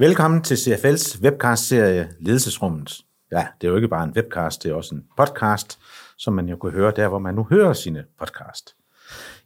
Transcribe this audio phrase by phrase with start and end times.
[0.00, 3.00] Velkommen til CFL's webcast-serie Ledelsesrummet.
[3.32, 5.78] Ja, det er jo ikke bare en webcast, det er også en podcast,
[6.18, 8.76] som man jo kan høre der, hvor man nu hører sine podcast.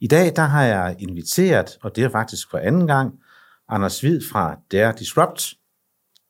[0.00, 3.14] I dag der har jeg inviteret, og det er faktisk for anden gang,
[3.68, 5.54] Anders Hvid fra Dare Disrupt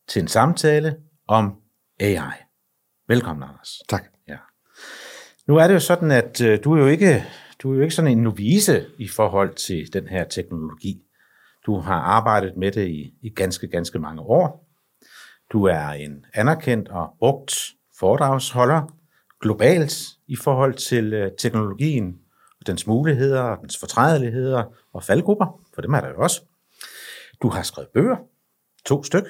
[0.08, 0.96] til en samtale
[1.28, 1.54] om
[2.00, 2.18] AI.
[3.08, 3.82] Velkommen, Anders.
[3.88, 4.04] Tak.
[4.28, 4.36] Ja.
[5.46, 7.24] Nu er det jo sådan, at øh, du er jo ikke,
[7.62, 11.02] du er jo ikke sådan en novise i forhold til den her teknologi.
[11.66, 14.68] Du har arbejdet med det i, i ganske, ganske mange år.
[15.52, 17.54] Du er en anerkendt og brugt
[17.98, 18.82] foredragsholder
[19.40, 19.94] globalt
[20.26, 22.18] i forhold til øh, teknologien
[22.60, 26.42] og dens muligheder og dens fortrædeligheder og faldgrupper, for dem er der jo også.
[27.42, 28.16] Du har skrevet bøger,
[28.86, 29.24] to styk,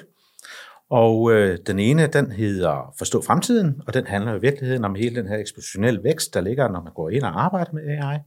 [0.91, 5.17] og øh, den ene, den hedder Forstå fremtiden, og den handler i virkeligheden om hele
[5.17, 8.19] den her eksponentielle vækst, der ligger, når man går ind og arbejder med AI.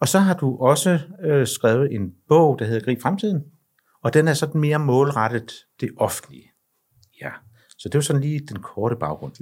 [0.00, 3.44] Og så har du også øh, skrevet en bog, der hedder Grib fremtiden,
[4.02, 6.50] og den er sådan mere målrettet det offentlige.
[7.22, 7.30] Ja,
[7.68, 9.32] så det er jo sådan lige den korte baggrund.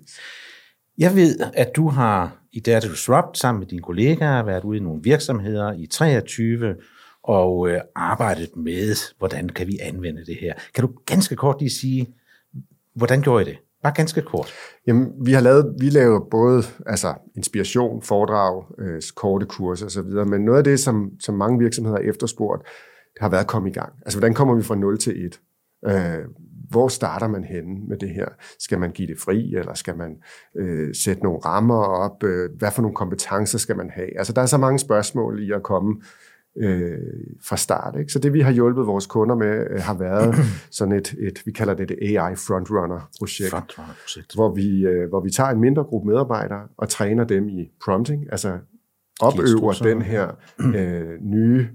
[0.99, 4.79] Jeg ved, at du har i Dare to Disrupt sammen med dine kollegaer været ude
[4.79, 6.77] i nogle virksomheder i 23
[7.23, 10.55] og øh, arbejdet med, hvordan kan vi anvende det her.
[10.75, 12.15] Kan du ganske kort lige sige,
[12.95, 13.59] hvordan gjorde I det?
[13.83, 14.53] Bare ganske kort.
[14.87, 20.45] Jamen, vi har lavet, vi laver både altså, inspiration, foredrag, øh, korte kurser osv., men
[20.45, 22.63] noget af det, som, som mange virksomheder har efterspurgt,
[23.15, 23.93] det har været at komme i gang.
[24.05, 25.41] Altså, hvordan kommer vi fra 0 til 1?
[25.87, 26.25] Øh,
[26.71, 28.29] hvor starter man henne med det her?
[28.59, 30.17] Skal man give det fri, eller skal man
[30.57, 32.25] øh, sætte nogle rammer op?
[32.25, 34.19] Øh, hvad for nogle kompetencer skal man have?
[34.19, 36.01] Altså, der er så mange spørgsmål i at komme
[36.57, 36.99] øh,
[37.49, 37.97] fra start.
[37.99, 38.13] Ikke?
[38.13, 40.35] Så det, vi har hjulpet vores kunder med, øh, har været
[40.79, 44.35] sådan et, et, vi kalder det et AI Frontrunner-projekt, Frontrunner-projekt.
[44.35, 48.27] hvor, vi, øh, hvor vi tager en mindre gruppe medarbejdere og træner dem i prompting,
[48.33, 48.59] altså
[49.21, 50.31] opøver den her
[50.77, 51.69] øh, nye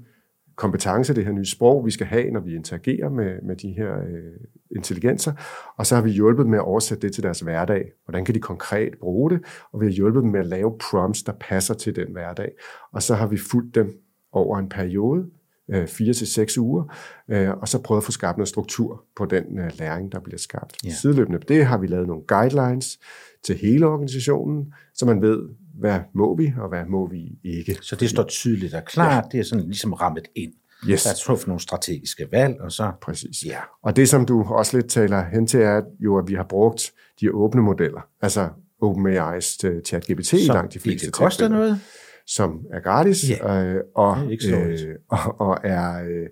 [0.56, 3.98] kompetence, det her nye sprog, vi skal have, når vi interagerer med, med de her
[3.98, 4.34] øh,
[4.76, 5.34] intelligenser.
[5.78, 7.92] Og så har vi hjulpet med at oversætte det til deres hverdag.
[8.06, 9.42] Hvordan kan de konkret bruge det?
[9.74, 12.52] Og vi har hjulpet dem med at lave prompts, der passer til den hverdag.
[12.94, 13.94] Og så har vi fulgt dem
[14.32, 15.26] over en periode,
[15.70, 16.96] øh, fire til seks uger,
[17.30, 20.38] øh, og så prøvet at få skabt noget struktur på den øh, læring, der bliver
[20.38, 20.78] skabt.
[20.86, 20.94] Ja.
[20.94, 23.00] Sideløbende på det har vi lavet nogle guidelines
[23.44, 25.40] til hele organisationen, så man ved,
[25.80, 27.78] hvad må vi, og hvad må vi ikke.
[27.82, 29.30] Så det står tydeligt og klart, ja.
[29.32, 30.54] det er sådan ligesom rammet ind.
[30.90, 31.04] Yes.
[31.04, 32.92] Der er truffet nogle strategiske valg, og så...
[33.02, 33.46] Præcis.
[33.46, 33.58] Ja.
[33.84, 36.94] Og det, som du også lidt taler hen til, er jo, at vi har brugt
[37.22, 38.50] de åbne modeller, altså
[38.84, 41.80] OpenAI's til ChatGPT i langt de fleste ikke koster noget.
[42.28, 44.18] Som er gratis Ja, øh, og,
[44.54, 46.28] er øh, og, og er øh,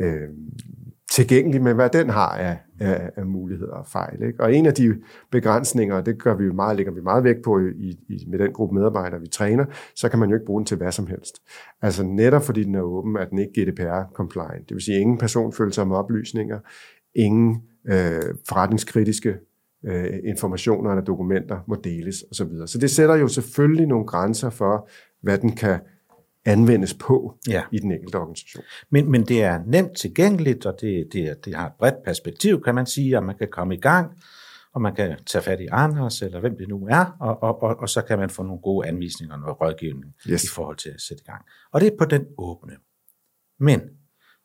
[0.00, 0.28] øh,
[1.14, 4.22] tilgængelig med, hvad den har af, af, af muligheder og fejl.
[4.22, 4.40] Ikke?
[4.40, 4.94] Og en af de
[5.30, 8.38] begrænsninger, og det gør vi jo meget, lægger vi meget vægt på i, i, med
[8.38, 9.64] den gruppe medarbejdere, vi træner,
[9.96, 11.42] så kan man jo ikke bruge den til hvad som helst.
[11.82, 14.68] Altså netop fordi den er åben, er den ikke GDPR-compliant.
[14.68, 16.58] Det vil sige ingen personfølsomme oplysninger,
[17.14, 19.34] ingen øh, forretningskritiske
[19.86, 22.48] øh, informationer eller dokumenter må deles osv.
[22.48, 24.88] Så, så det sætter jo selvfølgelig nogle grænser for,
[25.24, 25.80] hvad den kan
[26.44, 27.62] anvendes på Ja.
[27.72, 28.64] i den enkelte organisation.
[28.90, 32.74] Men, men det er nemt tilgængeligt, og det, det, det har et bredt perspektiv, kan
[32.74, 34.22] man sige, og man kan komme i gang,
[34.74, 37.76] og man kan tage fat i Anders, eller hvem det nu er, og, og, og,
[37.78, 40.44] og så kan man få nogle gode anvisninger og noget rådgivning Yes.
[40.44, 41.44] i forhold til at sætte i gang.
[41.72, 42.72] Og det er på den åbne.
[43.60, 43.80] Men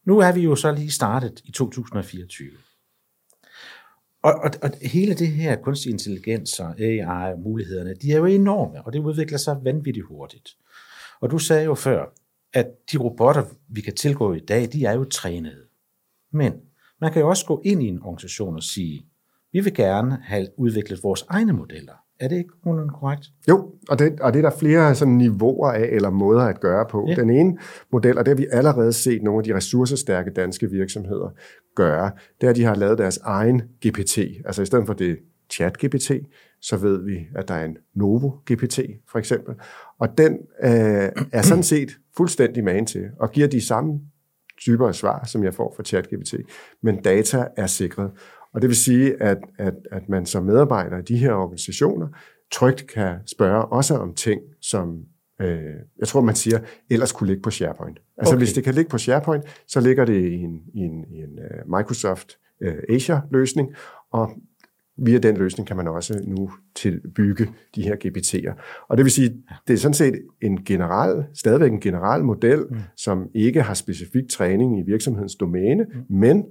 [0.05, 2.49] nu er vi jo så lige startet i 2024.
[4.23, 8.25] Og, og, og hele det her kunstig intelligens og AI og mulighederne, de er jo
[8.25, 10.49] enorme, og det udvikler sig vanvittigt hurtigt.
[11.21, 12.05] Og du sagde jo før,
[12.53, 15.63] at de robotter, vi kan tilgå i dag, de er jo trænede.
[16.33, 16.53] Men
[17.01, 19.05] man kan jo også gå ind i en organisation og sige,
[19.51, 21.93] vi vil gerne have udviklet vores egne modeller.
[22.19, 23.25] Er det ikke nogenlunde korrekt?
[23.49, 26.85] Jo, og det, og det er der flere sådan niveauer af, eller måder at gøre
[26.89, 27.05] på.
[27.07, 27.13] Ja.
[27.13, 27.21] Ja.
[27.21, 27.57] Den ene
[27.91, 31.29] model, og det har vi allerede set nogle af de ressourcestærke danske virksomheder
[31.75, 34.17] gøre, det er, at de har lavet deres egen GPT.
[34.45, 35.17] Altså i stedet for det
[35.53, 36.11] chat-GPT,
[36.61, 38.79] så ved vi, at der er en Novo-GPT,
[39.11, 39.55] for eksempel.
[39.99, 40.33] Og den
[40.63, 43.99] øh, er sådan set fuldstændig man til, og giver de samme
[44.61, 46.35] typer af svar, som jeg får fra ChatGPT,
[46.81, 48.11] men data er sikret.
[48.53, 52.07] Og det vil sige, at, at, at man som medarbejder i de her organisationer
[52.51, 55.03] trygt kan spørge også om ting, som
[55.41, 56.59] øh, jeg tror, man siger,
[56.89, 57.99] ellers kunne ligge på SharePoint.
[58.17, 58.39] Altså Okay.
[58.39, 61.39] hvis det kan ligge på SharePoint, så ligger det i en, i en, i en
[61.39, 63.75] uh, Microsoft uh, Azure-løsning,
[64.11, 64.31] og
[65.05, 68.85] via den løsning kan man også nu tilbygge de her GPT'er.
[68.89, 69.33] Og det vil sige,
[69.67, 72.77] det er sådan set en general, stadigvæk en general model, mm.
[72.97, 76.15] som ikke har specifik træning i virksomhedens domæne, mm.
[76.17, 76.43] men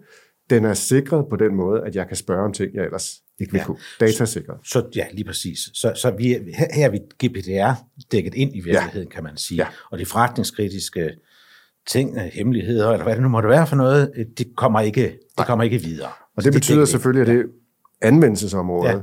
[0.50, 3.52] den er sikret på den måde, at jeg kan spørge om ting, jeg ellers ikke
[3.52, 3.64] vil Ja.
[3.64, 3.76] kunne.
[4.00, 4.56] Data er sikret.
[4.64, 5.58] Så ja, lige præcis.
[5.74, 7.72] Så, så vi, er- her, her er vi GPDR
[8.12, 9.14] dækket ind i virkeligheden, ja.
[9.14, 9.58] kan man sige.
[9.58, 9.66] Ja.
[9.90, 11.10] Og det forretningskritiske
[11.88, 15.64] ting, hemmeligheder, eller hvad det nu måtte være for noget, det kommer ikke, det kommer
[15.64, 16.08] ikke videre.
[16.36, 17.46] Og det betyder det, selvfølgelig, at det
[18.02, 19.00] anvendelsesområde ja.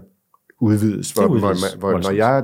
[0.59, 2.43] udvides, hvor, udvides hvor, hvor når jeg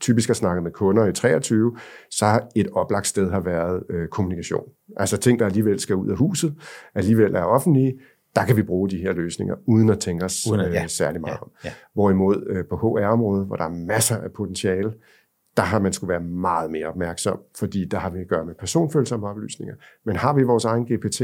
[0.00, 1.76] typisk har snakket med kunder i 23,
[2.10, 4.64] så har et oplagt sted har været øh, kommunikation.
[4.96, 6.54] Altså ting, der alligevel skal ud af huset,
[6.94, 7.98] alligevel er offentlige,
[8.36, 10.86] der kan vi bruge de her løsninger, uden at tænke os uden at, øh, ja.
[10.86, 11.42] særlig meget ja.
[11.42, 11.50] om.
[11.64, 11.72] Ja.
[11.94, 14.92] Hvorimod øh, på HR-området, hvor der er masser af potentiale,
[15.56, 18.54] der har man skulle være meget mere opmærksom, fordi der har vi at gøre med
[18.54, 19.74] personfølsomme oplysninger.
[20.04, 21.22] Men har vi vores egen GPT,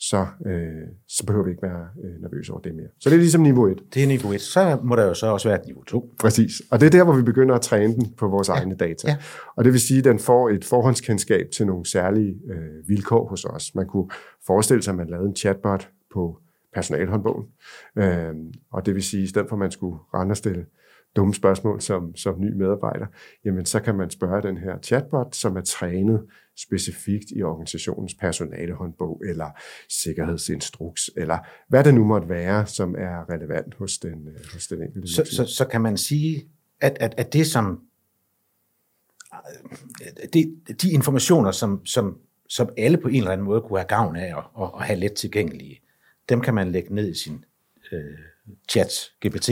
[0.00, 2.86] så, øh, så behøver vi ikke være øh, nervøse over det mere.
[3.00, 3.82] Så det er ligesom niveau 1.
[3.94, 4.40] Det er niveau 1.
[4.40, 6.10] Så må der jo så også være et niveau 2.
[6.20, 6.62] Præcis.
[6.70, 8.52] Og det er der, hvor vi begynder at træne den på vores ja.
[8.52, 9.08] egne data.
[9.08, 9.16] Ja.
[9.56, 13.44] Og det vil sige, at den får et forhåndskendskab til nogle særlige øh, vilkår hos
[13.44, 13.74] os.
[13.74, 14.08] Man kunne
[14.46, 16.38] forestille sig, at man lavede en chatbot på
[16.74, 17.46] personalhåndbogen.
[17.98, 18.34] Øh,
[18.72, 20.66] og det vil sige, at i stedet for at man skulle rende og stille
[21.16, 23.06] dumme spørgsmål som, som ny medarbejder,
[23.44, 26.26] jamen så kan man spørge den her chatbot, som er trænet
[26.56, 29.50] specifikt i organisationens personalehåndbog, eller
[29.88, 34.82] sikkerhedsinstruks, eller hvad det nu måtte være, som er relevant hos den, øh, hos den
[34.82, 36.48] enkelte så, så, så kan man sige,
[36.80, 37.80] at, at, at det som
[40.32, 42.18] det, de informationer, som, som,
[42.48, 45.12] som alle på en eller anden måde kunne have gavn af og, og have let
[45.12, 45.80] tilgængelige,
[46.28, 47.44] dem kan man lægge ned i sin
[47.92, 48.18] øh,
[48.68, 49.50] chat, GPT,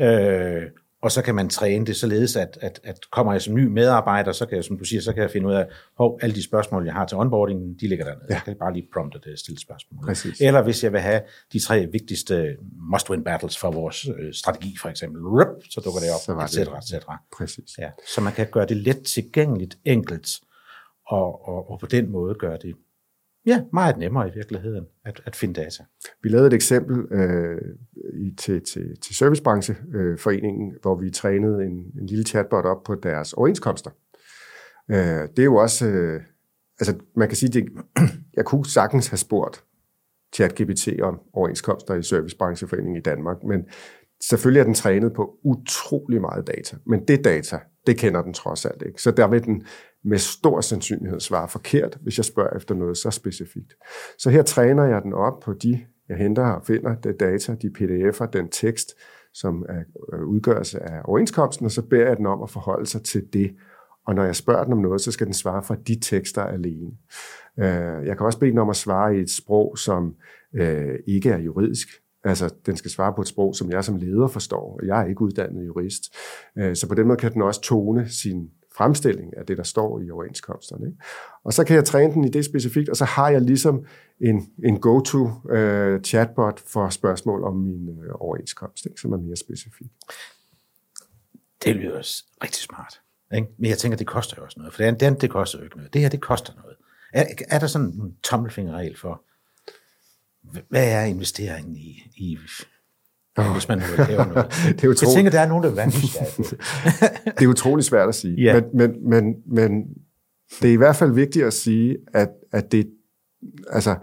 [0.00, 0.62] øh,
[1.04, 4.32] og så kan man træne det således, at, at, at kommer jeg som ny medarbejder,
[4.32, 5.66] så kan jeg, som du siger, så kan jeg finde ud af,
[5.98, 8.26] hov, alle de spørgsmål, jeg har til onboarding, de ligger dernede.
[8.30, 8.34] Ja.
[8.34, 10.04] Jeg kan bare lige prompte det stille spørgsmål.
[10.06, 10.40] Præcis.
[10.40, 11.20] Eller hvis jeg vil have
[11.52, 12.56] de tre vigtigste
[12.92, 16.58] must-win battles for vores øh, strategi, for eksempel, rup, så dukker det op, etc.
[16.58, 17.04] etc.
[17.36, 17.78] Præcis.
[17.78, 17.90] Ja.
[18.14, 20.28] Så man kan gøre det let tilgængeligt, enkelt,
[21.06, 22.74] og, og, og på den måde gøre det
[23.46, 25.84] ja, meget nemmere i virkeligheden at, at finde data.
[26.22, 27.60] Vi lavede et eksempel øh,
[28.14, 32.94] i, til, til, til Servicebrancheforeningen, øh, hvor vi trænede en, en lille chatbot op på
[32.94, 33.90] deres overenskomster.
[34.90, 36.20] Øh, det er jo også, øh,
[36.80, 37.68] altså man kan sige, det,
[38.36, 39.64] jeg kunne sagtens have spurgt
[40.34, 43.64] ChatGPT om overenskomster i Servicebrancheforeningen i Danmark, men
[44.22, 48.64] selvfølgelig er den trænet på utrolig meget data, men det data, det kender den trods
[48.64, 49.02] alt ikke.
[49.02, 49.66] Så der vil den
[50.04, 53.74] med stor sandsynlighed svare forkert, hvis jeg spørger efter noget så specifikt.
[54.18, 57.70] Så her træner jeg den op på de, jeg henter og finder, det data, de
[57.78, 58.88] pdf'er, den tekst,
[59.34, 59.82] som er
[60.12, 63.56] øh, udgørelse af overenskomsten, og så beder jeg den om at forholde sig til det.
[64.06, 66.90] Og når jeg spørger den om noget, så skal den svare fra de tekster alene.
[67.58, 70.14] Øh, jeg kan også bede den om at svare i et sprog, som
[70.54, 71.88] øh, ikke er juridisk.
[72.24, 74.80] Altså, den skal svare på et sprog, som jeg som leder forstår.
[74.84, 76.02] Jeg er ikke uddannet jurist.
[76.56, 80.10] Så på den måde kan den også tone sin fremstilling af det, der står i
[80.10, 80.86] overenskomsterne.
[80.86, 80.98] Ikke?
[81.44, 83.84] Og så kan jeg træne den i det specifikt, og så har jeg ligesom
[84.20, 89.00] en, en go-to uh, chatbot for spørgsmål om min uh, overenskomst, ikke?
[89.00, 89.86] som er mere specifik.
[91.64, 91.98] Det lyder
[92.44, 93.00] rigtig smart.
[93.34, 93.48] Ikke?
[93.58, 95.76] Men jeg tænker, det koster jo også noget, for det, andet, det koster jo ikke
[95.76, 95.92] noget.
[95.92, 96.76] Det her, det koster noget.
[97.12, 99.22] Er, er der sådan en tommelfingerregel for,
[100.68, 102.38] hvad er investeringen i, i
[103.38, 103.52] Oh.
[103.56, 104.46] Hvis man vil lave noget.
[104.68, 105.06] det er utro...
[105.08, 105.90] Jeg tænker, der er nogen, der vil være
[107.38, 108.38] Det er utrolig svært at sige.
[108.38, 108.62] Yeah.
[108.74, 109.84] Men, men, men, men
[110.62, 112.90] det er i hvert fald vigtigt at sige, at, at det,
[113.70, 113.96] altså,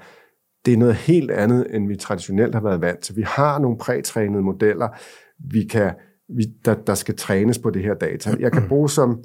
[0.66, 3.16] det er noget helt andet, end vi traditionelt har været vant til.
[3.16, 4.88] Vi har nogle prætrænede modeller,
[5.52, 5.94] vi kan,
[6.36, 8.36] vi, der, der skal trænes på det her data.
[8.40, 9.24] Jeg kan bruge som...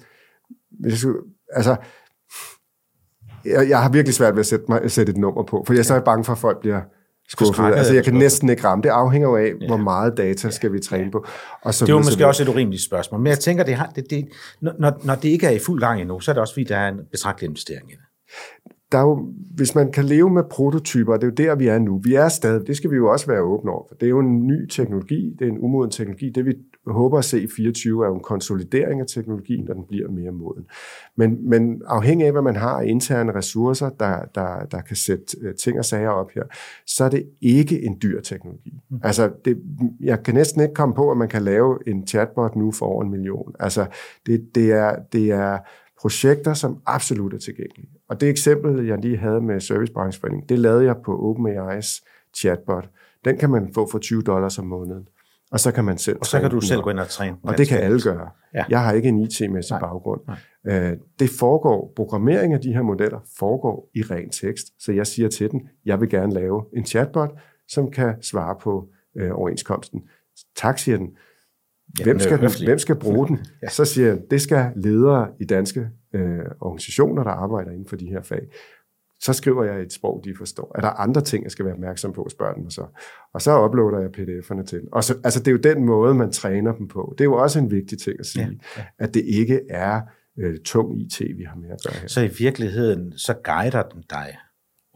[0.81, 1.13] Hvis jeg,
[1.53, 1.77] altså,
[3.45, 5.73] jeg, jeg har virkelig svært ved at sætte, mig, at sætte et nummer på, for
[5.73, 6.81] jeg er så bange for, at folk bliver
[7.29, 7.65] skuffet.
[7.65, 8.83] Altså, jeg kan næsten ikke ramme.
[8.83, 9.67] Det afhænger jo af, ja.
[9.67, 11.27] hvor meget data skal vi træne på.
[11.63, 13.21] Og så det er jo måske også et urimeligt spørgsmål.
[13.21, 14.29] Men jeg tænker, det har, det, det,
[14.61, 16.77] når, når det ikke er i fuld gang endnu, så er det også fordi, der
[16.77, 18.01] er en betragtelig investering i det
[18.93, 21.79] der er jo, hvis man kan leve med prototyper, det er jo der, vi er
[21.79, 22.01] nu.
[22.05, 23.95] Vi er stadig, det skal vi jo også være åbne over for.
[23.95, 26.31] Det er jo en ny teknologi, det er en umoden teknologi.
[26.31, 26.55] Det vi
[26.87, 30.33] håber at se i 24 er jo en konsolidering af teknologien, når den bliver mere
[30.33, 30.67] moden.
[31.17, 35.25] Men, men afhængig af, hvad man har af interne ressourcer, der, der, der kan sætte
[35.43, 36.43] øh, ting og sager op her,
[36.87, 38.81] så er det ikke en dyr teknologi.
[38.91, 39.01] Mm.
[39.03, 39.63] Altså, det,
[40.01, 43.05] jeg kan næsten ikke komme på, at man kan lave en chatbot nu for over
[43.05, 43.55] en million.
[43.61, 43.87] Altså,
[44.27, 45.59] det, det er, det er
[46.01, 47.89] projekter, som absolut er tilgængelige.
[48.09, 52.05] Og det eksempel, jeg lige havde med Servicebrancheforeningen, det lavede jeg på OpenAI's
[52.37, 52.91] chatbot.
[53.25, 55.09] Den kan man få for 20 dollars om måneden.
[55.53, 57.37] Og så kan man selv Og så kan du selv gå ind og træne.
[57.43, 58.31] Og det kan alle gøre.
[58.55, 58.65] Ja.
[58.69, 59.81] Jeg har ikke en IT-mæssig Nej.
[59.81, 60.21] baggrund.
[60.65, 60.91] Nej.
[60.91, 64.67] Øh, det foregår, programmering af de her modeller foregår i ren tekst.
[64.79, 67.31] Så jeg siger til den, jeg vil gerne lave en chatbot,
[67.69, 70.03] som kan svare på øh, overenskomsten.
[70.57, 71.09] Tak, siger den.
[72.03, 73.39] Hvem skal, den, hvem skal bruge den?
[73.63, 73.69] ja.
[73.69, 78.07] Så siger jeg, det skal ledere i danske øh, organisationer, der arbejder inden for de
[78.07, 78.43] her fag.
[79.21, 80.73] Så skriver jeg et sprog, de forstår.
[80.75, 82.87] Er der andre ting, jeg skal være opmærksom på, spørger den så.
[83.35, 84.81] Og så uploader jeg pdf'erne til.
[84.93, 87.15] Og så, altså, det er jo den måde, man træner dem på.
[87.19, 88.85] Det er jo også en vigtig ting at sige, ja, ja.
[88.99, 90.01] at det ikke er
[90.39, 92.09] øh, tung IT, vi har med at gøre her.
[92.09, 94.37] Så i virkeligheden, så guider den dig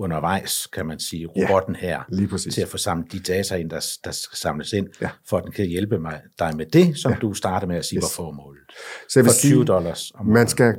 [0.01, 2.55] undervejs, kan man sige, robotten ja, her, lige præcis.
[2.55, 5.11] til at få samlet de data ind, der, der skal samles ind, Ja.
[5.29, 7.19] for at den kan hjælpe mig, dig med det, som Ja.
[7.19, 8.03] du starter med at sige, Yes.
[8.03, 8.63] var formålet.
[9.09, 10.77] Så jeg vil For 20 sige, dollars om man skal,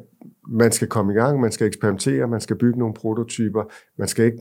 [0.49, 3.63] man skal komme i gang, man skal eksperimentere, man skal bygge nogle prototyper,
[3.97, 4.37] man skal ikke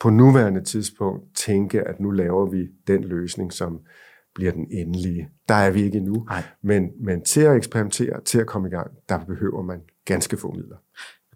[0.00, 3.80] på nuværende tidspunkt tænke, at nu laver vi den løsning, som
[4.34, 5.28] bliver den endelige.
[5.48, 6.24] Der er vi ikke endnu.
[6.30, 6.42] Nej.
[6.62, 10.50] Men, men til at eksperimentere, til at komme i gang, der behøver man ganske få
[10.52, 10.76] midler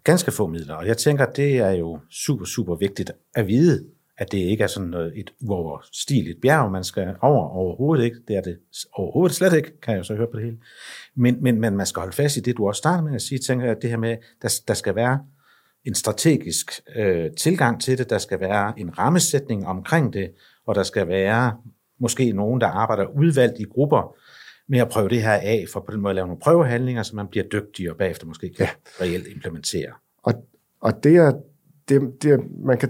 [0.03, 3.85] ganske få midler, og jeg tænker, det er jo super, super vigtigt at vide,
[4.17, 8.17] at det ikke er sådan noget, et uoverstigeligt bjerg, man skal over overhovedet ikke.
[8.27, 8.57] Det er det
[8.93, 10.57] overhovedet slet ikke, kan jeg jo så høre på det hele.
[11.15, 13.39] Men, men, men man skal holde fast i det, du også startede med at sige,
[13.39, 15.19] tænker jeg, at det her med, der, der skal være
[15.85, 20.31] en strategisk øh, tilgang til det, der skal være en rammesætning omkring det,
[20.67, 21.57] og der skal være
[21.99, 24.15] måske nogen, der arbejder udvalgt i grupper
[24.69, 27.15] med at prøve det her af, for på den måde at lave nogle prøvehandlinger, så
[27.15, 29.03] man bliver dygtig og bagefter måske kan ja.
[29.03, 29.91] reelt implementere.
[30.23, 30.33] Og,
[30.81, 31.33] og det er,
[31.89, 32.89] det, det er, man kan,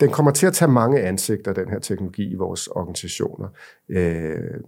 [0.00, 3.48] den kommer til at tage mange ansigter, den her teknologi i vores organisationer.
[3.88, 4.60] Øh,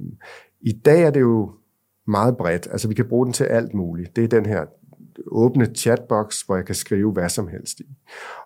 [0.61, 1.53] I dag er det jo
[2.07, 2.69] meget bredt.
[2.71, 4.17] Altså vi kan bruge den til alt muligt.
[4.17, 4.65] Det er den her
[5.27, 7.85] åbne chatbox, hvor jeg kan skrive hvad som helst i.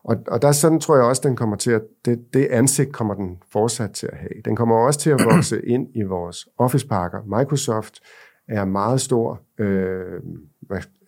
[0.05, 3.15] Og, og der sådan tror jeg også, den kommer til at, det, det ansigt kommer
[3.15, 4.43] den fortsat til at have.
[4.45, 7.39] Den kommer også til at vokse ind i vores Office-pakker.
[7.39, 8.01] Microsoft
[8.49, 10.21] er meget stor øh,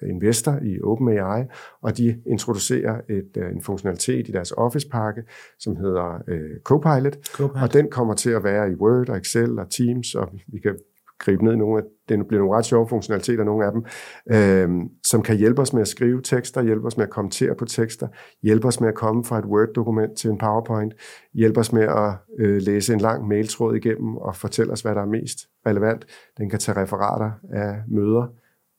[0.02, 1.44] investor i OpenAI,
[1.82, 5.22] og de introducerer et, øh, en funktionalitet i deres Office-pakke,
[5.58, 7.62] som hedder øh, Copilot, Copilot.
[7.62, 10.76] og den kommer til at være i Word og Excel og Teams, og vi kan
[11.20, 13.84] gribe ned i nogle af, det bliver nogle ret sjove funktionaliteter, nogle af dem,
[14.32, 17.64] øh, som kan hjælpe os med at skrive tekster, hjælpe os med at kommentere på
[17.64, 18.08] tekster,
[18.42, 20.94] hjælpe os med at komme fra et Word-dokument til en PowerPoint,
[21.34, 25.00] hjælpe os med at øh, læse en lang mailtråd igennem og fortælle os, hvad der
[25.00, 26.06] er mest relevant.
[26.38, 28.26] Den kan tage referater af møder,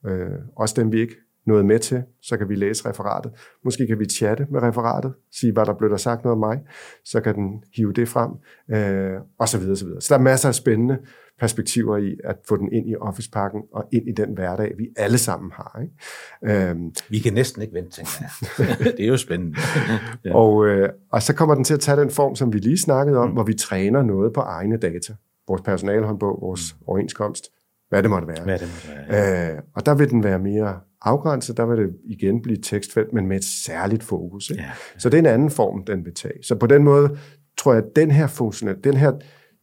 [0.05, 1.15] øh, også dem vi ikke
[1.47, 3.31] nåede med til, så kan vi læse referatet.
[3.63, 6.59] Måske kan vi chatte med referatet, sige, hvad der blev der sagt noget om mig,
[7.05, 8.31] så kan den hive det frem,
[8.75, 10.01] øh, og så videre, så videre.
[10.01, 10.97] Så der er masser af spændende
[11.41, 15.17] perspektiver i at få den ind i Office-pakken og ind i den hverdag, vi alle
[15.17, 15.81] sammen har.
[15.81, 16.69] Ikke?
[16.69, 18.67] Øhm, Vi kan næsten ikke vente, tænker jeg.
[18.97, 19.57] det er jo spændende.
[20.25, 20.35] ja.
[20.35, 23.17] og, øh, og så kommer den til at tage den form, som vi lige snakkede
[23.17, 23.33] om, mm.
[23.33, 25.13] hvor vi træner noget på egne data.
[25.47, 26.83] Vores personalhåndbog, vores mm.
[26.87, 27.49] overenskomst,
[27.89, 28.43] hvad det måtte være.
[28.43, 29.53] Hvad det måtte være.
[29.53, 33.27] Øh, og der vil den være mere afgrænset, der vil det igen blive tekstfelt, men
[33.27, 34.49] med et særligt fokus.
[34.49, 34.63] Ikke?
[34.63, 34.69] Ja.
[34.97, 36.43] Så det er en anden form, den vil tage.
[36.43, 37.17] Så på den måde
[37.57, 39.11] tror jeg, at den her funktion, den her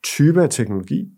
[0.05, 1.09] type af teknologi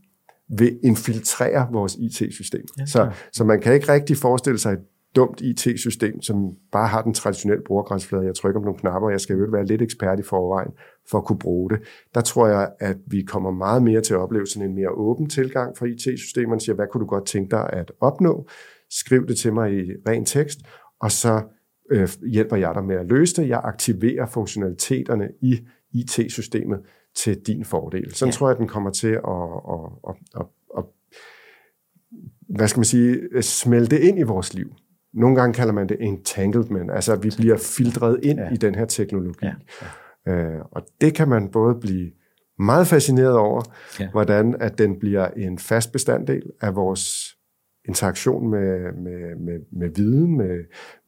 [0.58, 2.64] vil infiltrere vores IT-system.
[2.78, 3.28] Ja, så, klart.
[3.32, 4.80] så man kan ikke rigtig forestille sig et
[5.16, 6.36] dumt IT-system, som
[6.72, 8.24] bare har den traditionelle brugergrænsflade.
[8.24, 10.70] Jeg trykker på nogle knapper, og jeg skal jo være lidt ekspert i forvejen
[11.10, 11.78] for at kunne bruge det.
[12.14, 15.28] Der tror jeg, at vi kommer meget mere til at opleve sådan en mere åben
[15.28, 16.60] tilgang fra IT-systemerne.
[16.60, 18.48] Siger, hvad kunne du godt tænke dig at opnå?
[18.90, 20.58] Skriv det til mig i ren tekst,
[21.00, 21.42] og så
[21.90, 23.48] øh, hjælper jeg dig med at løse det.
[23.48, 25.58] Jeg aktiverer funktionaliteterne i
[25.92, 26.78] IT-systemet
[27.16, 28.14] til din fordel.
[28.14, 28.32] Sådan ja.
[28.32, 29.20] Tror jeg, at den kommer til at,
[29.72, 30.46] at, at, at,
[30.78, 30.84] at
[32.48, 34.74] hvad skal man sige, smelte ind i vores liv.
[35.12, 38.52] Nogle gange kalder man det entanglement, altså at vi bliver filtreret ind ja.
[38.52, 39.46] I den her teknologi.
[39.46, 39.54] Ja.
[40.26, 40.32] Ja.
[40.32, 42.10] Øh, og det kan man både blive
[42.58, 43.62] meget fascineret over.
[44.00, 44.10] Ja.
[44.10, 47.36] hvordan at den bliver en fast bestanddel af vores
[47.88, 50.58] interaktion med, med, med, med viden, med,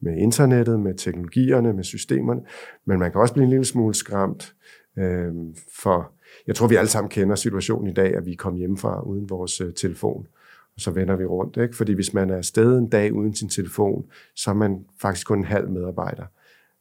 [0.01, 2.41] med internettet, med teknologierne, med systemerne.
[2.87, 4.53] Men man kan også blive en lille smule skræmt
[4.97, 5.33] øh,
[5.81, 6.11] for,
[6.47, 9.61] jeg tror vi alle sammen kender situationen i dag, at vi kom hjemmefra uden vores
[9.61, 10.27] øh, telefon,
[10.75, 11.57] og så vender vi rundt.
[11.57, 11.75] Ikke?
[11.75, 15.37] Fordi hvis man er afsted en dag uden sin telefon, så er man faktisk kun
[15.37, 16.25] en halv medarbejder.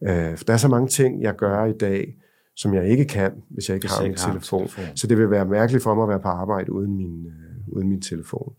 [0.03, 2.17] Øh, for der er så mange ting, jeg gør i dag,
[2.57, 4.69] som jeg ikke kan, hvis jeg ikke Hvis har jeg min telefon.
[4.69, 4.97] telefon.
[4.97, 7.89] Så det vil være mærkeligt for mig at være på arbejde uden min, øh, uden
[7.89, 8.53] min telefon.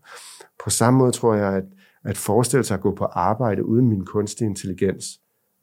[0.64, 1.64] På samme måde tror jeg, at,
[2.04, 5.04] at forestille sig at gå på arbejde uden min kunstig intelligens,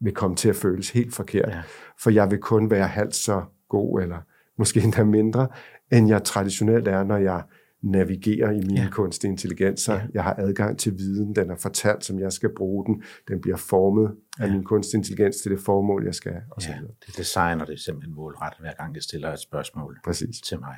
[0.01, 1.49] vil komme til at føles helt forkert.
[1.49, 1.61] Ja.
[1.99, 4.17] For jeg vil kun være halvt så god, eller
[4.57, 5.47] måske endda mindre,
[5.91, 7.43] end jeg traditionelt er, når jeg
[7.83, 8.87] navigerer i min ja.
[8.91, 9.87] Kunstige intelligens.
[9.87, 10.01] Ja.
[10.13, 13.03] Jeg har adgang til viden, den er fortalt, som jeg skal bruge den.
[13.27, 14.51] Den bliver formet af Ja.
[14.51, 18.59] min kunstig intelligens til det formål, jeg skal, og Ja, det designer det simpelthen målrettet,
[18.59, 20.41] hver gang jeg stiller et spørgsmål Præcis.
[20.41, 20.75] til mig.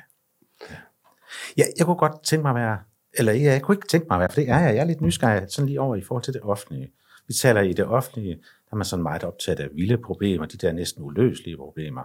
[0.70, 0.76] Ja.
[1.58, 2.78] ja, jeg kunne godt tænke mig at være,
[3.18, 4.84] eller ja, jeg kunne ikke tænke mig at være, for det er jeg, jeg er
[4.86, 6.92] lidt nysgerrig sådan lige over i forhold til det offentlige.
[7.28, 10.56] Vi taler i det offentlige, der er man sådan meget optaget af vilde problemer, de
[10.56, 12.02] der næsten uløselige problemer,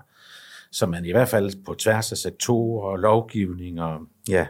[0.72, 4.00] som man i hvert fald på tværs af sektorer og lovgivning og,
[4.30, 4.48] ja,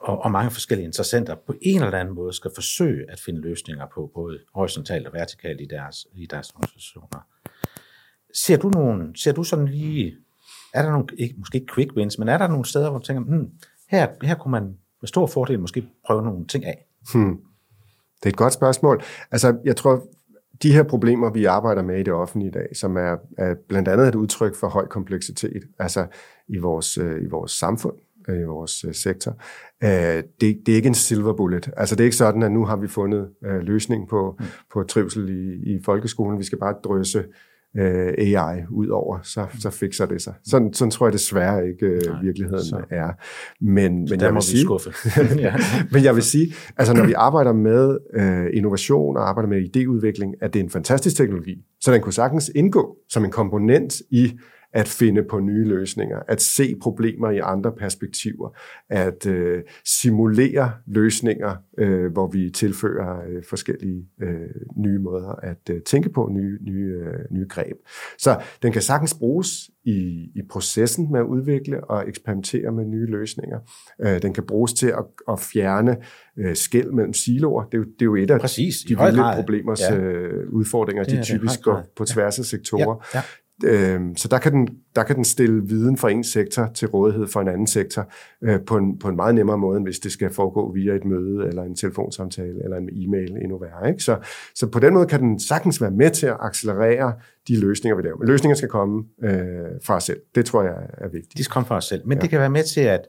[0.00, 3.86] og, og mange forskellige interessenter på en eller anden måde skal forsøge at finde løsninger
[3.94, 7.26] på, både horisontalt og vertikalt i deres, i deres organisationer.
[8.34, 10.16] Ser du nogen, ser du sådan lige,
[10.74, 13.04] er der nogle, ikke, måske ikke quick wins, men er der nogle steder, hvor du
[13.04, 13.50] tænker, hmm,
[13.88, 16.86] her, her kunne man med stor fordel måske prøve nogle ting af?
[17.12, 17.40] Hmm.
[18.18, 19.02] Det er et godt spørgsmål.
[19.30, 20.06] Altså, jeg tror,
[20.62, 23.88] de her problemer, vi arbejder med i det offentlige i dag, som er, er blandt
[23.88, 26.06] andet et udtryk for høj kompleksitet, altså
[26.48, 27.94] i vores, øh, i vores samfund,
[28.28, 29.36] øh, i vores øh, sektor,
[29.84, 31.70] øh, det, det er ikke en silver bullet.
[31.76, 34.44] Altså det er ikke sådan, at nu har vi fundet øh, løsning på, mm.
[34.72, 36.38] på trivsel i, i folkeskolen.
[36.38, 37.24] Vi skal bare drøse
[37.76, 40.34] øh, AI ud over, så, så fikser det sig.
[40.44, 42.84] Sådan, sådan tror jeg desværre ikke øh, Nej, virkeligheden så.
[42.90, 43.10] er.
[43.60, 44.66] Men, men jeg vil sige,
[45.92, 50.44] men jeg vil sige, altså når vi arbejder med øh, innovation og arbejder med idéudvikling,
[50.44, 54.38] at det er en fantastisk teknologi, så den kunne sagtens indgå som en komponent i
[54.72, 58.48] at finde på nye løsninger, at se problemer i andre perspektiver,
[58.90, 64.30] at øh, simulere løsninger, øh, hvor vi tilfører øh, forskellige øh,
[64.76, 67.76] nye måder at øh, tænke på, nye, nye, øh, nye greb.
[68.18, 73.06] Så den kan sagtens bruges i, i processen med at udvikle og eksperimentere med nye
[73.06, 73.58] løsninger.
[74.02, 75.96] Øh, den kan bruges til at, at fjerne
[76.38, 77.64] øh, skæld mellem siloer.
[77.64, 79.96] Det er jo, det er jo et af Præcis, de vilde problemers ja.
[79.96, 83.08] øh, udfordringer, de typisk går på tværs af sektorer.
[83.14, 83.22] Ja, ja.
[83.64, 87.26] Øhm, så der kan, den, der kan den stille viden fra en sektor til rådighed
[87.26, 88.12] for en anden sektor
[88.42, 91.04] øh, på, en, på en meget nemmere måde, end hvis det skal foregå via et
[91.04, 93.88] møde, eller en telefonsamtale, eller en e-mail endnu værre.
[93.88, 94.02] Ikke?
[94.02, 94.18] Så,
[94.54, 97.14] så på den måde kan den sagtens være med til at accelerere
[97.48, 98.16] de løsninger, vi laver.
[98.16, 99.30] Men løsninger skal komme øh,
[99.84, 100.20] fra os selv.
[100.34, 101.38] Det tror jeg er vigtigt.
[101.38, 102.02] De skal komme fra os selv.
[102.06, 102.22] Men ja.
[102.22, 103.00] det kan være med til at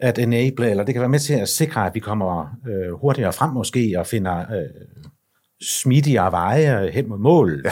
[0.00, 3.32] at enable, eller det kan være med til at sikre, at vi kommer øh, hurtigere
[3.32, 4.68] frem måske, og finder øh,
[5.62, 7.64] smidigere veje hen mod målet.
[7.64, 7.70] Ja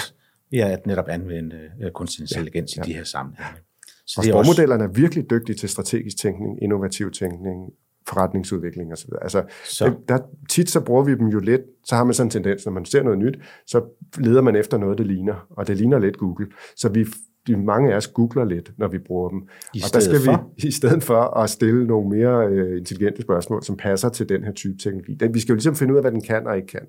[0.50, 2.86] ved at netop anvende uh, kunstig intelligens ja, ja.
[2.86, 3.60] i de her sammenhænge.
[4.06, 4.62] Så og det er også...
[4.62, 7.70] er virkelig dygtige til strategisk tænkning, innovativ tænkning,
[8.08, 9.10] forretningsudvikling osv.
[9.22, 9.94] Altså, så.
[10.08, 10.18] Der,
[10.50, 12.84] tit så bruger vi dem jo lidt, så har man sådan en tendens, når man
[12.84, 13.84] ser noget nyt, så
[14.18, 16.46] leder man efter noget, det ligner, og det ligner lidt Google.
[16.76, 17.06] Så vi
[17.46, 19.48] de mange af os googler lidt, når vi bruger dem.
[19.74, 20.50] I og der skal for?
[20.56, 24.44] vi, i stedet for at stille nogle mere uh, intelligente spørgsmål, som passer til den
[24.44, 25.14] her type teknologi.
[25.14, 26.86] Den, vi skal jo ligesom finde ud af, hvad den kan og ikke kan.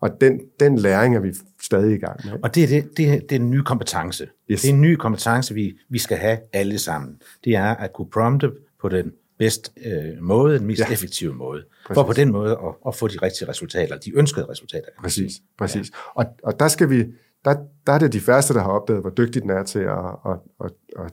[0.00, 2.32] Og den, den læring er vi stadig i gang med.
[2.42, 4.28] Og det er, det, det, er, det er en ny kompetence.
[4.50, 4.62] Yes.
[4.62, 7.16] Det er en ny kompetence, vi, vi skal have alle sammen.
[7.44, 10.92] Det er at kunne prompte på den bedst øh, måde, den mest ja.
[10.92, 11.94] effektive måde, præcis.
[11.96, 14.88] for på den måde at, at få de rigtige resultater, de ønskede resultater.
[15.02, 15.90] Præcis, præcis.
[15.90, 16.22] Ja.
[16.22, 17.04] Og, og der skal vi,
[17.48, 17.56] der,
[17.86, 20.38] der er det de første, der har opdaget, hvor dygtig den er til at, at,
[20.64, 21.12] at, at,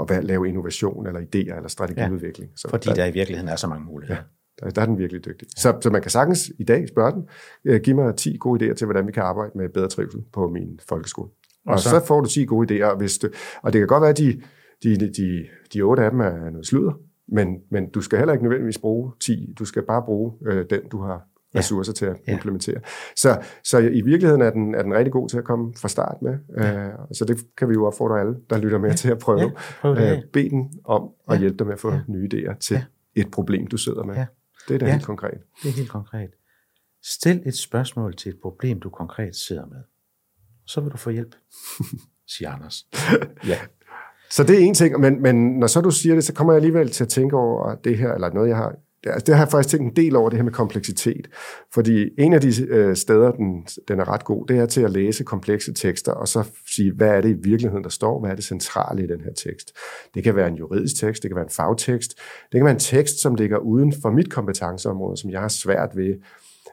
[0.00, 2.50] at, at lave innovation, eller idéer, eller strategiudvikling.
[2.64, 4.20] Ja, fordi der, der i virkeligheden er så mange muligheder.
[4.60, 4.64] Ja.
[4.64, 5.48] Der, der er den virkelig dygtig.
[5.56, 7.28] Så, så man kan sagtens i dag spørge den,
[7.64, 10.48] øh, giv mig 10 gode idéer til, hvordan vi kan arbejde med bedre trivsel på
[10.48, 11.28] min folkeskole.
[11.66, 13.28] Og, og så, så får du 10 gode idéer, hvis du,
[13.62, 14.42] og det kan godt være, at de,
[14.82, 16.92] de, de, de 8 af dem er noget sludder,
[17.28, 20.80] men, men du skal heller ikke nødvendigvis bruge 10, du skal bare bruge øh, den,
[20.88, 22.74] du har ressourcer til at implementere.
[22.74, 22.88] Ja.
[23.16, 26.22] Så, så i virkeligheden er den, er den rigtig god til at komme fra start
[26.22, 26.38] med.
[26.56, 26.86] Ja.
[26.86, 28.96] Uh, så det kan vi jo opfordre alle, der lytter med ja.
[28.96, 29.40] til at prøve.
[29.40, 30.16] Ja, prøv det.
[30.16, 31.40] Uh, bed den om at ja.
[31.40, 32.00] hjælpe dig med at få ja.
[32.08, 33.20] nye idéer til ja.
[33.20, 34.14] et problem, du sidder med.
[34.14, 34.26] Ja.
[34.68, 35.38] Det er da ja, helt konkret.
[35.62, 36.30] det er helt konkret.
[37.04, 39.82] Stil et spørgsmål til et problem, du konkret sidder med.
[40.66, 41.34] Så vil du få hjælp,
[42.36, 42.86] siger Anders.
[43.46, 43.58] Ja.
[44.30, 46.56] Så det er en ting, men, men når så du siger det, så kommer jeg
[46.56, 48.74] alligevel til at tænke over det her, eller noget, jeg har
[49.06, 51.28] det, altså, det har jeg faktisk tænkt en del over, det her med kompleksitet.
[51.74, 54.90] Fordi en af de øh, steder, den, den er ret god, det er til at
[54.90, 58.20] læse komplekse tekster, og så sige, hvad er det i virkeligheden, der står?
[58.20, 59.72] Hvad er det centrale i den her tekst?
[60.14, 62.14] Det kan være en juridisk tekst, det kan være en fagtekst,
[62.52, 65.96] det kan være en tekst, som ligger uden for mit kompetenceområde, som jeg har svært
[65.96, 66.14] ved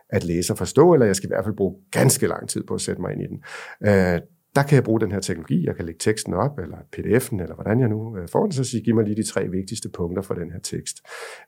[0.10, 2.74] at læse og forstå, eller jeg skal i hvert fald bruge ganske lang tid på
[2.74, 3.43] at sætte mig ind i den.
[3.89, 4.19] Øh,
[4.56, 7.56] der kan jeg bruge den her teknologi, jeg kan lægge teksten op, eller pdf'en, eller
[7.56, 10.22] hvordan jeg nu øh, får den, så sige, giv mig lige de tre vigtigste punkter
[10.22, 10.98] for den her tekst.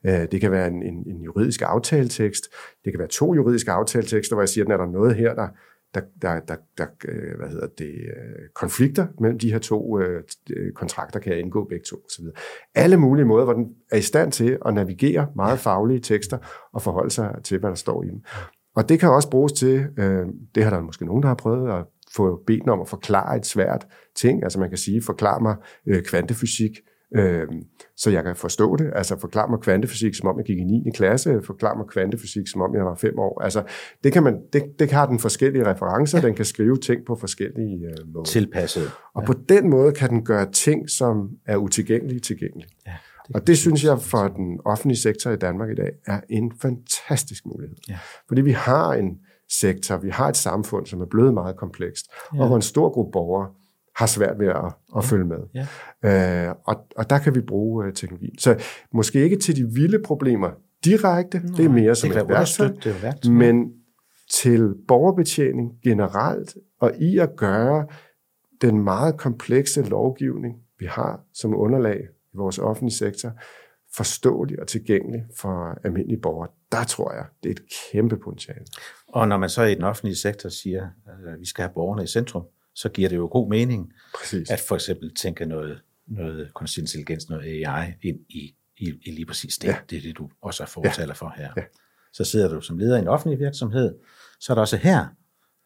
[0.06, 2.44] Øh, det kan være en, en, en juridisk aftaletekst,
[2.84, 5.48] det kan være to juridiske aftaletekster, hvor jeg siger, at er der noget her, der,
[5.94, 7.94] der, der, der, der øh, hvad hedder det,
[8.54, 10.22] konflikter mellem de her to øh,
[10.74, 12.24] kontrakter, kan jeg indgå begge to osv.
[12.74, 16.38] Alle mulige måder, hvor den er i stand til at navigere meget faglige tekster
[16.72, 18.22] og forholde sig til, hvad der står i dem.
[18.76, 21.72] Og det kan også bruges til, øh, det har der måske nogen, der har prøvet
[21.72, 21.84] at
[22.16, 24.42] få bedt om at forklare et svært ting.
[24.42, 26.70] Altså man kan sige, forklar mig øh, kvantefysik,
[27.14, 27.46] øh,
[27.96, 28.92] så jeg kan forstå det.
[28.94, 30.90] Altså forklar mig kvantefysik, som om jeg gik i 9.
[30.94, 31.40] klasse.
[31.42, 33.42] Forklar mig kvantefysik, som om jeg var 5 år.
[33.42, 33.62] Altså
[34.04, 36.18] det, kan man, det, det har den forskellige referencer.
[36.18, 36.26] Ja.
[36.26, 38.24] Den kan skrive ting på forskellige øh, måder.
[38.24, 38.90] Tilpasset.
[39.14, 39.26] Og ja.
[39.26, 42.68] på den måde kan den gøre ting, som er utilgængelige, tilgængelige.
[42.86, 42.92] Ja.
[43.26, 46.52] Det og det synes jeg for den offentlige sektor i Danmark i dag er en
[46.62, 47.76] fantastisk mulighed.
[47.88, 47.98] Ja.
[48.28, 49.18] Fordi vi har en
[49.50, 49.96] sektor.
[49.96, 52.40] Vi har et samfund, som er blevet meget komplekst, ja.
[52.40, 53.50] og hvor en stor gruppe borgere
[53.96, 55.00] har svært ved at, at ja.
[55.00, 55.38] følge med.
[55.54, 56.48] Ja.
[56.48, 58.38] Øh, og, og der kan vi bruge uh, teknologi.
[58.38, 60.50] Så måske ikke til de vilde problemer
[60.84, 62.68] direkte, Nå, det er mere som et værktøj,
[63.30, 63.72] men
[64.30, 67.86] til borgerbetjening generelt, og i at gøre
[68.60, 72.00] den meget komplekse lovgivning, vi har som underlag
[72.34, 73.32] i vores offentlige sektor,
[73.96, 78.64] forståelig og tilgængelig for almindelige borgere, der tror jeg, det er et kæmpe potentiale.
[79.08, 82.06] Og når man så i den offentlige sektor siger, at vi skal have borgerne i
[82.06, 84.50] centrum, så giver det jo god mening, Præcis.
[84.50, 89.26] at for eksempel tænke noget, noget kunstig intelligens, noget AI ind i, i, i lige
[89.26, 89.68] præcis det.
[89.68, 89.72] Ja.
[89.72, 89.78] Ja.
[89.90, 91.52] Det er det, du også er fortaler for her.
[91.56, 91.62] Ja.
[92.12, 93.94] Så sidder du som leder i en offentlig virksomhed,
[94.40, 95.06] så er der også her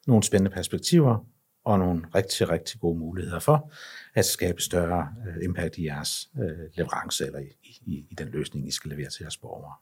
[0.07, 1.26] nogle spændende perspektiver
[1.64, 3.72] og nogle rigtig, rigtig gode muligheder for
[4.14, 8.68] at skabe større øh, impact i jeres øh, leverance eller i, i, i den løsning,
[8.68, 9.72] I skal levere til jeres borgere.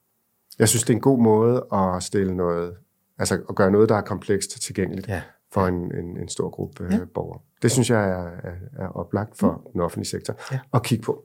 [0.58, 2.76] Jeg synes, det er en god måde at stille noget,
[3.18, 5.22] altså at gøre noget, der er komplekst tilgængeligt Ja.
[5.52, 6.96] for en, en, en stor gruppe ja.
[6.96, 7.04] Ja.
[7.14, 7.40] borgere.
[7.62, 9.72] Det synes jeg er, er, er oplagt for mm.
[9.72, 10.58] den offentlige sektor Ja.
[10.74, 11.24] at kigge på.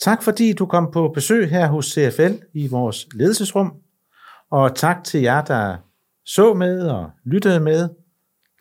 [0.00, 3.72] Tak fordi du kom på besøg her hos CFL i vores ledelsesrum,
[4.50, 5.76] og tak til jer, der
[6.24, 7.88] så med og lyttede med.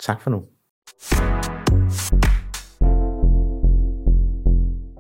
[0.02, 0.44] Tak for nu.